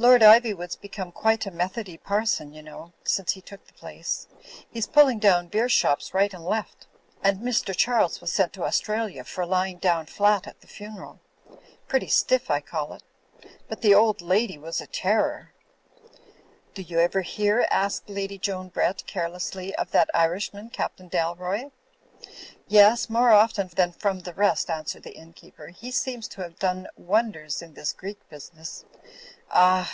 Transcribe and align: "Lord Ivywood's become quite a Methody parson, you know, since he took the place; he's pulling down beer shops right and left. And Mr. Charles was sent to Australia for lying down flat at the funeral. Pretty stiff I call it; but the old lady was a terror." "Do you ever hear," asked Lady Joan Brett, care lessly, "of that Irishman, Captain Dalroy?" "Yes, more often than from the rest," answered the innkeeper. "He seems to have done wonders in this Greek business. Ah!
"Lord 0.00 0.22
Ivywood's 0.22 0.76
become 0.76 1.10
quite 1.10 1.44
a 1.44 1.50
Methody 1.50 1.96
parson, 1.96 2.54
you 2.54 2.62
know, 2.62 2.92
since 3.02 3.32
he 3.32 3.40
took 3.40 3.66
the 3.66 3.72
place; 3.72 4.28
he's 4.70 4.86
pulling 4.86 5.18
down 5.18 5.48
beer 5.48 5.68
shops 5.68 6.14
right 6.14 6.32
and 6.32 6.44
left. 6.44 6.86
And 7.20 7.40
Mr. 7.40 7.76
Charles 7.76 8.20
was 8.20 8.32
sent 8.32 8.52
to 8.52 8.62
Australia 8.62 9.24
for 9.24 9.44
lying 9.44 9.78
down 9.78 10.06
flat 10.06 10.46
at 10.46 10.60
the 10.60 10.68
funeral. 10.68 11.18
Pretty 11.88 12.06
stiff 12.06 12.48
I 12.48 12.60
call 12.60 12.92
it; 12.92 13.02
but 13.68 13.80
the 13.82 13.92
old 13.92 14.22
lady 14.22 14.56
was 14.56 14.80
a 14.80 14.86
terror." 14.86 15.50
"Do 16.74 16.82
you 16.82 17.00
ever 17.00 17.22
hear," 17.22 17.66
asked 17.68 18.08
Lady 18.08 18.38
Joan 18.38 18.68
Brett, 18.68 19.04
care 19.08 19.28
lessly, 19.28 19.72
"of 19.74 19.90
that 19.90 20.10
Irishman, 20.14 20.70
Captain 20.70 21.08
Dalroy?" 21.10 21.72
"Yes, 22.68 23.10
more 23.10 23.32
often 23.32 23.66
than 23.74 23.90
from 23.90 24.20
the 24.20 24.34
rest," 24.34 24.70
answered 24.70 25.02
the 25.02 25.16
innkeeper. 25.16 25.68
"He 25.68 25.90
seems 25.90 26.28
to 26.28 26.42
have 26.42 26.60
done 26.60 26.86
wonders 26.96 27.62
in 27.62 27.74
this 27.74 27.92
Greek 27.92 28.20
business. 28.28 28.84
Ah! 29.50 29.86